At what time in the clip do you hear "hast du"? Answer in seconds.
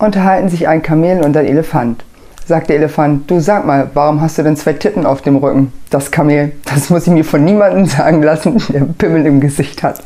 4.20-4.42